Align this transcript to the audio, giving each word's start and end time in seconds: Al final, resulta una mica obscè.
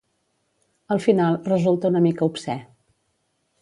Al 0.95 1.03
final, 1.05 1.37
resulta 1.51 1.93
una 1.95 2.05
mica 2.09 2.27
obscè. 2.33 2.61